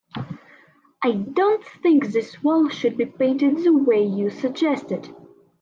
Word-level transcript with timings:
I 1.03 1.11
don't 1.11 1.63
think 1.63 2.07
this 2.07 2.41
wall 2.41 2.69
should 2.69 2.97
be 2.97 3.05
painted 3.05 3.63
the 3.63 3.71
way 3.77 4.03
you 4.03 4.31
suggested. 4.31 5.13